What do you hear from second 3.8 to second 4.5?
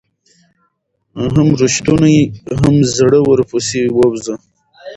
ووزه